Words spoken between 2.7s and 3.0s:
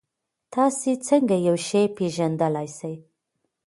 سئ؟